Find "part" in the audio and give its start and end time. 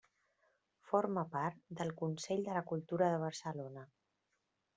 1.35-1.59